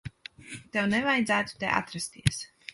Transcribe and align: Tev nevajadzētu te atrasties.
Tev 0.77 0.89
nevajadzētu 0.95 1.63
te 1.65 1.71
atrasties. 1.83 2.45